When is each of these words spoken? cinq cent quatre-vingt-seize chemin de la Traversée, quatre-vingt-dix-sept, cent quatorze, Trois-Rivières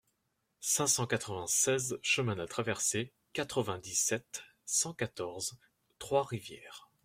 cinq 0.61 0.87
cent 0.87 1.05
quatre-vingt-seize 1.05 1.99
chemin 2.01 2.33
de 2.33 2.39
la 2.41 2.47
Traversée, 2.47 3.13
quatre-vingt-dix-sept, 3.33 4.43
cent 4.65 4.95
quatorze, 4.95 5.59
Trois-Rivières 5.99 6.89